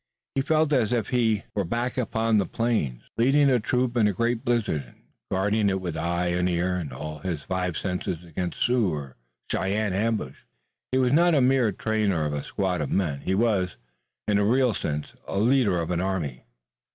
He 0.33 0.41
felt 0.41 0.73
as 0.73 0.91
if 0.91 1.09
he 1.09 1.43
were 1.53 1.63
back 1.63 1.95
upon 1.95 2.39
the 2.39 2.47
plains, 2.47 3.03
leading 3.17 3.51
a 3.51 3.59
troop 3.59 3.95
in 3.95 4.07
a 4.07 4.13
great 4.13 4.43
blizzard, 4.43 4.83
and 4.83 5.03
guarding 5.29 5.69
it 5.69 5.79
with 5.79 5.95
eye 5.95 6.25
and 6.29 6.49
ear 6.49 6.75
and 6.75 6.91
all 6.91 7.19
his 7.19 7.43
five 7.43 7.77
senses 7.77 8.23
against 8.23 8.59
Sioux 8.59 8.89
or 8.91 9.15
Cheyenne 9.51 9.93
ambush. 9.93 10.45
He 10.91 10.97
was 10.97 11.13
not 11.13 11.35
a 11.35 11.39
mere 11.41 11.71
trainer 11.71 12.25
of 12.25 12.33
a 12.33 12.43
squad 12.43 12.81
of 12.81 12.89
men, 12.91 13.21
he 13.21 13.35
was, 13.35 13.77
in 14.27 14.39
a 14.39 14.43
real 14.43 14.73
sense, 14.73 15.13
a 15.27 15.37
leader 15.37 15.79
of 15.79 15.91
an 15.91 16.01
army. 16.01 16.45